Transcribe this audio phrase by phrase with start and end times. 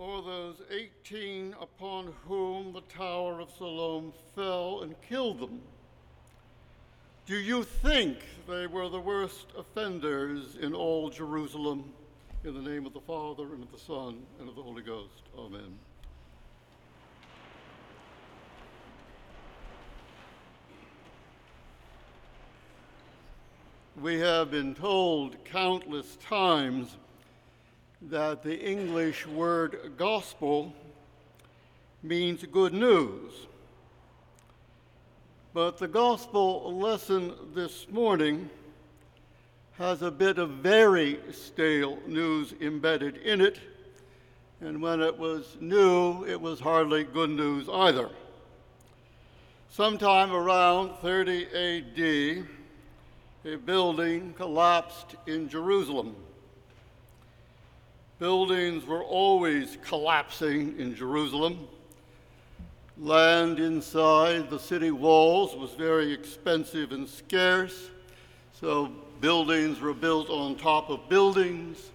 [0.00, 5.60] or those 18 upon whom the Tower of Siloam fell and killed them?
[7.26, 8.16] Do you think
[8.48, 11.92] they were the worst offenders in all Jerusalem?
[12.44, 15.22] In the name of the Father, and of the Son, and of the Holy Ghost.
[15.38, 15.78] Amen.
[24.00, 26.96] We have been told countless times
[28.08, 30.72] that the English word gospel
[32.02, 33.32] means good news.
[35.52, 38.48] But the gospel lesson this morning
[39.76, 43.58] has a bit of very stale news embedded in it,
[44.62, 48.08] and when it was new, it was hardly good news either.
[49.68, 52.46] Sometime around 30 AD,
[53.44, 56.16] a building collapsed in Jerusalem.
[58.20, 61.66] Buildings were always collapsing in Jerusalem.
[62.98, 67.88] Land inside the city walls was very expensive and scarce,
[68.52, 71.92] so buildings were built on top of buildings,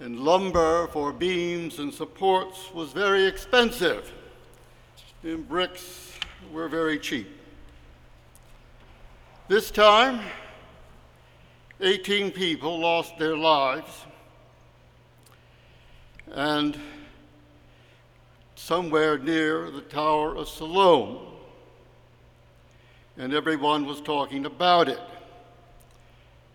[0.00, 4.12] and lumber for beams and supports was very expensive,
[5.22, 6.14] and bricks
[6.52, 7.28] were very cheap.
[9.46, 10.18] This time,
[11.80, 13.92] 18 people lost their lives,
[16.32, 16.78] and
[18.54, 21.18] somewhere near the Tower of Siloam,
[23.16, 25.00] and everyone was talking about it.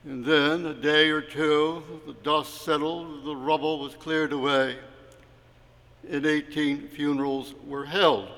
[0.06, 4.78] And then, a day or two, the dust settled, the rubble was cleared away,
[6.10, 8.30] and 18 funerals were held.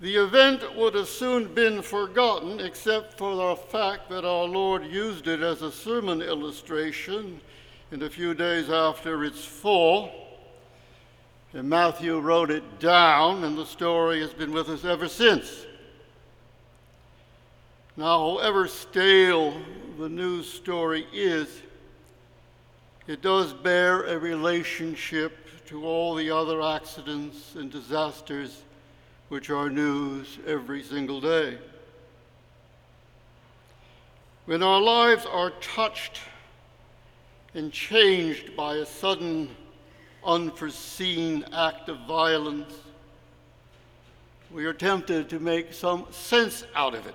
[0.00, 5.28] The event would have soon been forgotten except for the fact that our Lord used
[5.28, 7.40] it as a sermon illustration
[7.94, 10.10] in a few days after its fall.
[11.52, 15.64] And Matthew wrote it down, and the story has been with us ever since.
[17.96, 19.54] Now, however stale
[19.96, 21.62] the news story is,
[23.06, 28.62] it does bear a relationship to all the other accidents and disasters
[29.28, 31.58] which are news every single day.
[34.46, 36.18] When our lives are touched
[37.54, 39.48] and changed by a sudden,
[40.24, 42.74] unforeseen act of violence,
[44.50, 47.14] we are tempted to make some sense out of it.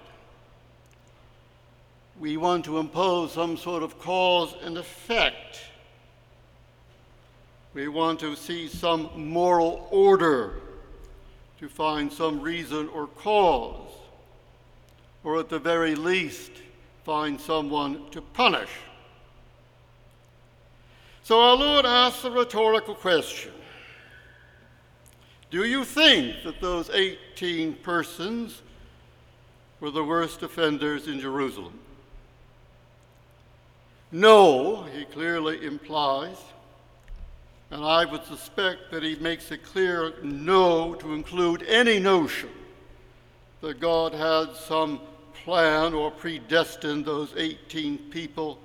[2.19, 5.61] We want to impose some sort of cause and effect.
[7.73, 10.55] We want to see some moral order
[11.59, 13.91] to find some reason or cause,
[15.23, 16.51] or at the very least,
[17.03, 18.69] find someone to punish.
[21.29, 23.51] So our Lord asks a rhetorical question
[25.51, 28.63] Do you think that those 18 persons
[29.79, 31.79] were the worst offenders in Jerusalem?
[34.11, 36.37] No, he clearly implies.
[37.69, 42.49] And I would suspect that he makes it clear no to include any notion
[43.61, 44.99] that God had some
[45.43, 48.57] plan or predestined those 18 people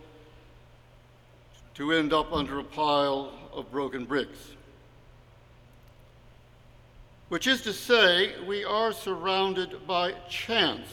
[1.75, 4.53] to end up under a pile of broken bricks.
[7.29, 10.89] Which is to say, we are surrounded by chance.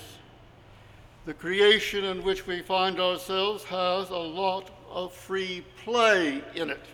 [1.25, 6.85] The creation in which we find ourselves has a lot of free play in it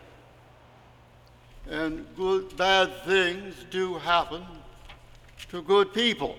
[1.70, 4.46] and good, bad things do happen
[5.50, 6.36] to good people.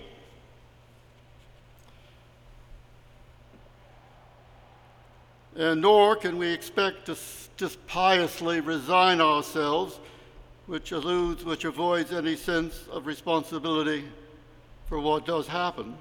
[5.59, 7.17] And nor can we expect to
[7.57, 9.99] just piously resign ourselves,
[10.67, 14.05] which eludes, which avoids any sense of responsibility
[14.85, 15.97] for what does happen.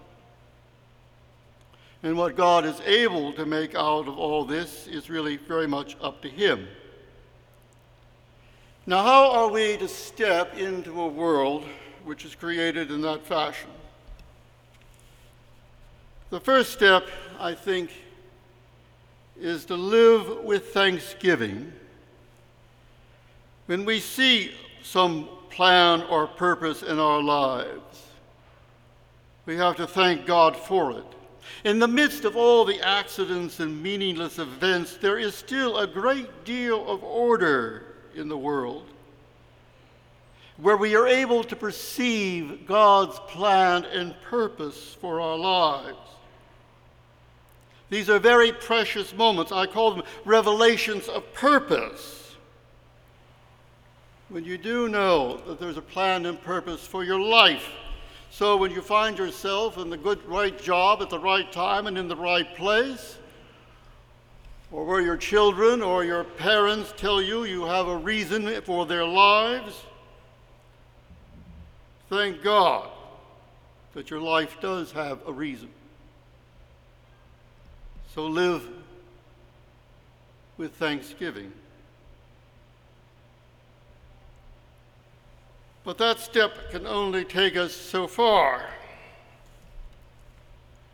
[2.05, 5.97] And what God is able to make out of all this is really very much
[6.01, 6.69] up to Him.
[8.87, 11.65] Now, how are we to step into a world
[12.05, 13.71] which is created in that fashion?
[16.31, 17.09] The first step,
[17.41, 17.91] I think,
[19.41, 21.73] is to live with thanksgiving.
[23.67, 24.53] When we see
[24.83, 28.07] some plan or purpose in our lives,
[29.47, 31.05] we have to thank God for it.
[31.65, 36.45] In the midst of all the accidents and meaningless events, there is still a great
[36.45, 38.87] deal of order in the world,
[40.57, 45.97] where we are able to perceive God's plan and purpose for our lives.
[47.91, 49.51] These are very precious moments.
[49.51, 52.17] I call them revelations of purpose.
[54.29, 57.71] when you do know that there's a plan and purpose for your life.
[58.31, 61.97] So when you find yourself in the good right job at the right time and
[61.97, 63.17] in the right place,
[64.71, 69.07] or where your children or your parents tell you you have a reason for their
[69.07, 69.83] lives,
[72.11, 72.91] thank God
[73.95, 75.71] that your life does have a reason.
[78.19, 78.67] So live
[80.57, 81.53] with thanksgiving.
[85.85, 88.71] But that step can only take us so far.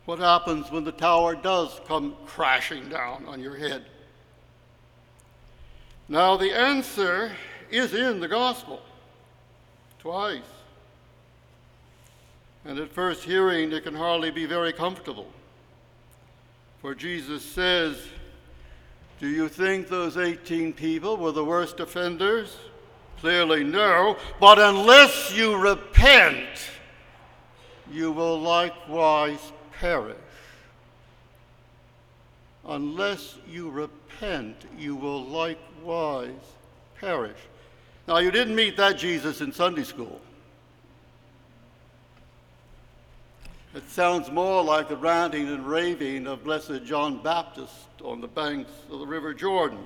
[0.05, 3.87] What happens when the tower does come crashing down on your head?
[6.11, 7.33] Now, the answer
[7.71, 8.83] is in the gospel
[9.99, 10.43] twice.
[12.67, 15.33] And at first hearing, it can hardly be very comfortable.
[16.85, 17.97] For Jesus says,
[19.19, 22.59] Do you think those 18 people were the worst offenders?
[23.21, 24.19] Clearly, no.
[24.39, 26.47] But unless you repent,
[27.91, 29.41] you will likewise
[29.81, 30.19] perish.
[32.67, 36.29] Unless you repent, you will likewise
[37.01, 37.41] perish.
[38.07, 40.21] Now, you didn't meet that Jesus in Sunday school.
[43.75, 47.73] It sounds more like the ranting and raving of Blessed John Baptist
[48.05, 49.85] on the banks of the River Jordan.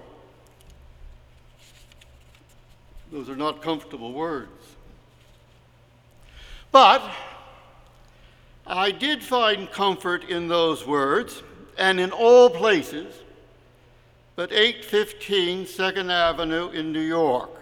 [3.11, 4.51] Those are not comfortable words.
[6.71, 7.03] But
[8.67, 11.43] I did find comfort in those words
[11.79, 13.15] and in all places
[14.39, 17.58] but 815 Second Avenue in New York.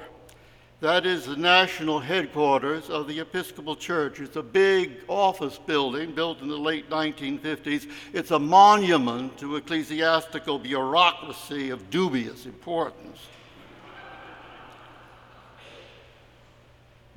[0.81, 4.21] That is the national headquarters of the Episcopal Church.
[4.21, 7.91] It's a big office building built in the late 1950s.
[8.13, 13.19] It's a monument to ecclesiastical bureaucracy of dubious importance.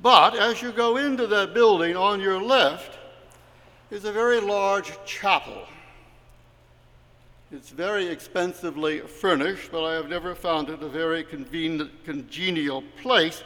[0.00, 2.98] But as you go into that building on your left
[3.90, 5.66] is a very large chapel.
[7.52, 13.42] It's very expensively furnished, but I have never found it a very congenial place.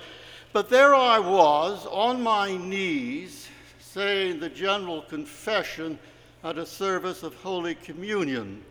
[0.52, 3.48] But there I was on my knees
[3.80, 5.98] saying the general confession
[6.42, 8.62] at a service of Holy Communion.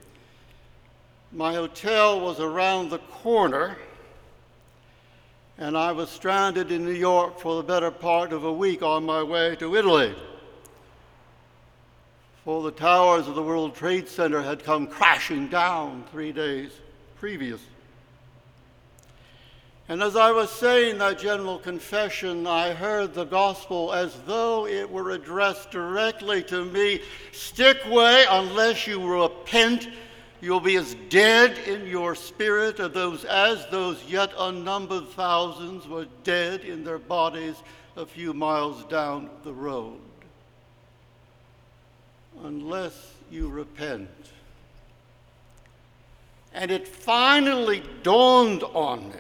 [1.32, 3.78] My hotel was around the corner
[5.58, 9.04] and I was stranded in New York for the better part of a week on
[9.04, 10.14] my way to Italy.
[12.44, 16.72] For the towers of the World Trade Center had come crashing down three days
[17.16, 17.62] previous.
[19.88, 24.90] And as I was saying that general confession, I heard the gospel as though it
[24.90, 27.02] were addressed directly to me
[27.32, 29.88] Stick way unless you repent
[30.42, 36.08] You'll be as dead in your spirit as those, as those yet unnumbered thousands were
[36.26, 37.56] dead in their bodies
[37.96, 40.02] a few miles down the road.
[42.44, 44.10] Unless you repent.
[46.54, 49.16] And it finally dawned on me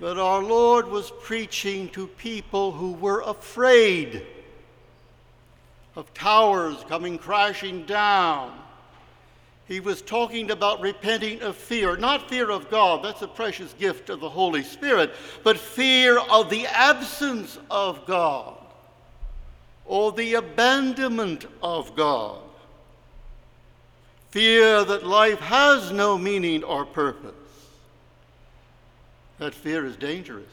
[0.00, 4.24] that our Lord was preaching to people who were afraid
[5.96, 8.52] of towers coming crashing down
[9.68, 14.08] he was talking about repenting of fear, not fear of God, that's a precious gift
[14.08, 15.14] of the Holy Spirit,
[15.44, 18.56] but fear of the absence of God
[19.88, 22.38] or the abandonment of God.
[24.30, 27.34] Fear that life has no meaning or purpose.
[29.38, 30.46] That fear is dangerous.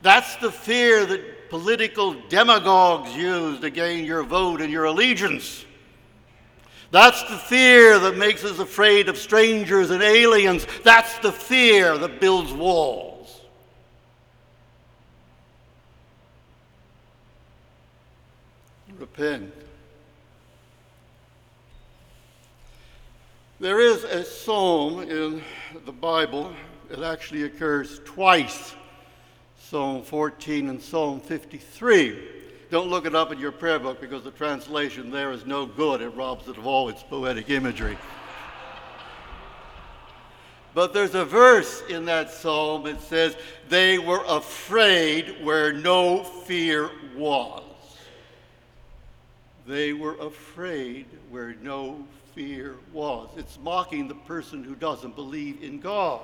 [0.00, 5.64] That's the fear that political demagogues use to gain your vote and your allegiance.
[6.90, 10.66] That's the fear that makes us afraid of strangers and aliens.
[10.84, 13.17] That's the fear that builds walls.
[18.98, 19.52] Repent.
[23.60, 25.42] There is a psalm in
[25.84, 26.52] the Bible,
[26.90, 28.74] it actually occurs twice
[29.58, 32.38] Psalm 14 and Psalm 53
[32.70, 36.02] don't look it up in your prayer book because the translation there is no good.
[36.02, 37.96] It robs it of all its poetic imagery.
[40.74, 43.36] But there's a verse in that psalm that says,
[43.70, 47.62] They were afraid where no fear was.
[49.68, 52.02] They were afraid where no
[52.34, 53.28] fear was.
[53.36, 56.22] It's mocking the person who doesn't believe in God.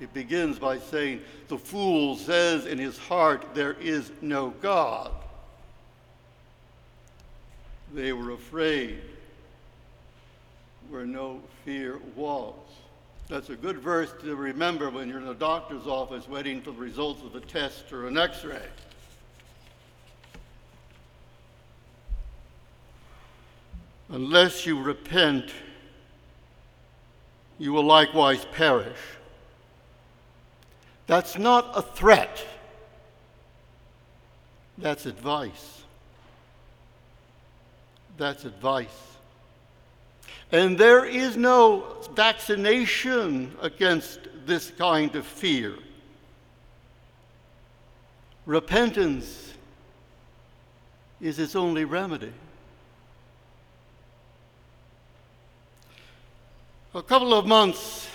[0.00, 5.10] It begins by saying, The fool says in his heart, There is no God.
[7.92, 9.02] They were afraid
[10.88, 12.54] where no fear was.
[13.28, 16.78] That's a good verse to remember when you're in a doctor's office waiting for the
[16.78, 18.62] results of a test or an x ray.
[24.10, 25.52] Unless you repent,
[27.58, 28.98] you will likewise perish.
[31.06, 32.44] That's not a threat,
[34.78, 35.82] that's advice.
[38.16, 38.88] That's advice.
[40.52, 45.74] And there is no vaccination against this kind of fear.
[48.46, 49.54] Repentance
[51.20, 52.32] is its only remedy.
[56.92, 58.08] A couple of months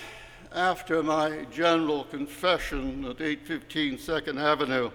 [0.53, 4.91] after my general confession at 815 Second Avenue,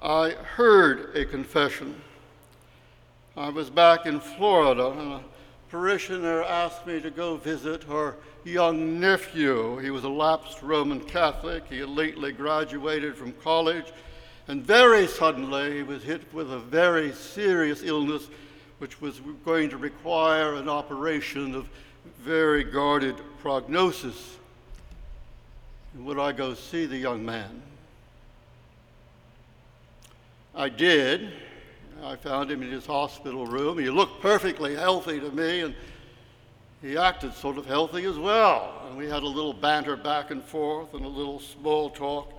[0.00, 2.00] I heard a confession.
[3.36, 5.24] I was back in Florida, and a
[5.72, 9.78] parishioner asked me to go visit her young nephew.
[9.78, 11.64] He was a lapsed Roman Catholic.
[11.68, 13.86] He had lately graduated from college,
[14.46, 18.28] and very suddenly he was hit with a very serious illness,
[18.78, 21.68] which was going to require an operation of
[22.18, 24.36] very guarded prognosis.
[25.96, 27.62] Would I go see the young man?
[30.54, 31.32] I did.
[32.02, 33.78] I found him in his hospital room.
[33.78, 35.74] He looked perfectly healthy to me, and
[36.82, 38.82] he acted sort of healthy as well.
[38.86, 42.32] And we had a little banter back and forth and a little small talk.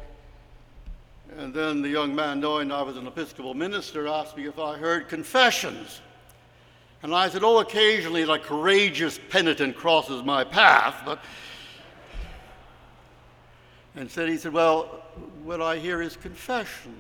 [1.37, 4.77] And then the young man, knowing I was an Episcopal minister, asked me if I
[4.77, 6.01] heard confessions.
[7.01, 11.23] And I said, Oh, occasionally a courageous penitent crosses my path, but.
[13.95, 15.03] And said, He said, Well,
[15.43, 16.95] what I hear is confession.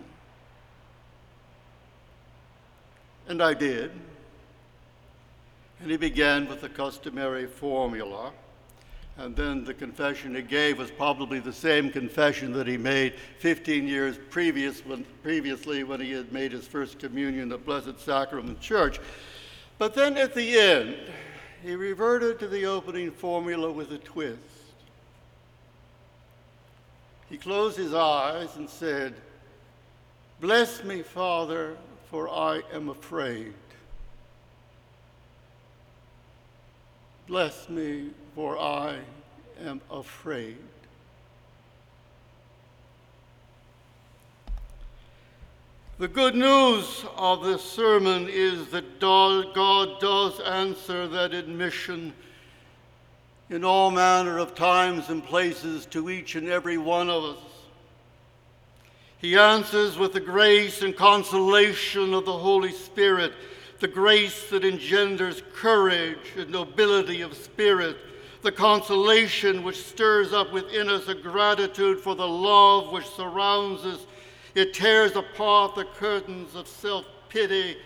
[3.27, 3.91] And I did.
[5.81, 8.31] And he began with the customary formula.
[9.17, 13.85] And then the confession he gave was probably the same confession that he made 15
[13.85, 18.99] years previous when, previously when he had made his first communion at Blessed Sacrament Church.
[19.79, 20.97] But then at the end,
[21.63, 24.37] he reverted to the opening formula with a twist.
[27.29, 29.15] He closed his eyes and said,
[30.41, 31.77] Bless me, Father,
[32.09, 33.53] for I am afraid.
[37.27, 38.97] Bless me, for I
[39.61, 40.57] am afraid.
[45.99, 52.13] The good news of this sermon is that God does answer that admission
[53.49, 57.43] in all manner of times and places to each and every one of us.
[59.17, 63.33] He answers with the grace and consolation of the Holy Spirit,
[63.81, 67.97] the grace that engenders courage and nobility of spirit,
[68.41, 74.05] the consolation which stirs up within us a gratitude for the love which surrounds us
[74.59, 77.77] it tears apart the curtains of self pity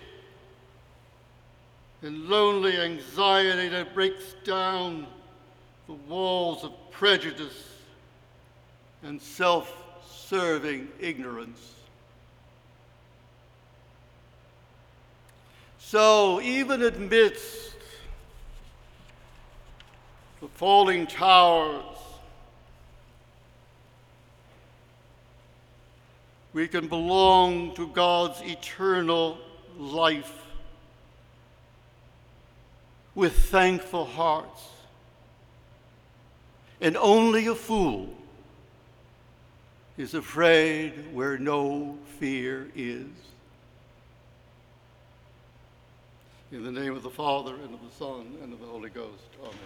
[2.02, 5.06] and lonely anxiety that breaks down
[5.88, 7.70] the walls of prejudice
[9.04, 9.72] and self
[10.10, 11.74] serving ignorance.
[15.78, 17.76] So, even amidst
[20.42, 21.93] the falling towers
[26.54, 29.40] we can belong to God's eternal
[29.78, 30.40] life
[33.16, 34.62] with thankful hearts.
[36.80, 38.14] And only a fool
[39.98, 43.08] is afraid where no fear is.
[46.52, 49.24] In the name of the Father, and of the Son, and of the Holy Ghost.
[49.42, 49.58] Amen.